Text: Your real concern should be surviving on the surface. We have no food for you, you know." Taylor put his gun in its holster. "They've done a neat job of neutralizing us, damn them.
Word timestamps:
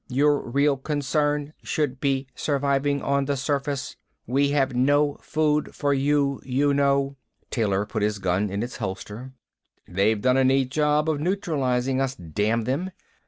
Your 0.09 0.39
real 0.41 0.77
concern 0.77 1.53
should 1.61 1.99
be 1.99 2.25
surviving 2.33 3.03
on 3.03 3.25
the 3.25 3.37
surface. 3.37 3.95
We 4.25 4.49
have 4.49 4.75
no 4.75 5.19
food 5.21 5.75
for 5.75 5.93
you, 5.93 6.41
you 6.43 6.73
know." 6.73 7.17
Taylor 7.51 7.85
put 7.85 8.01
his 8.01 8.17
gun 8.17 8.49
in 8.49 8.63
its 8.63 8.77
holster. 8.77 9.33
"They've 9.87 10.19
done 10.19 10.37
a 10.37 10.43
neat 10.43 10.71
job 10.71 11.07
of 11.07 11.19
neutralizing 11.19 12.01
us, 12.01 12.15
damn 12.15 12.63
them. 12.63 12.89